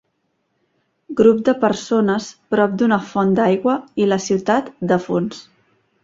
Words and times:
Grup 1.17 1.41
de 1.49 1.53
persones 1.65 2.29
prop 2.55 2.73
d'una 2.83 2.99
font 3.11 3.35
d'aigua 3.39 3.75
i 4.05 4.07
la 4.13 4.19
ciutat 4.29 4.71
de 4.93 4.99
fons. 5.05 5.43